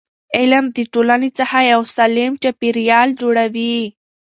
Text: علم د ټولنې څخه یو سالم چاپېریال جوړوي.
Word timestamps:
علم 0.37 0.65
د 0.75 0.77
ټولنې 0.93 1.29
څخه 1.39 1.57
یو 1.73 1.81
سالم 1.95 2.31
چاپېریال 2.43 3.09
جوړوي. 3.21 3.75